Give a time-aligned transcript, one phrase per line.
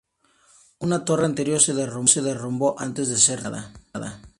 [0.79, 4.19] Una torre anterior se derrumbó antes de ser terminada.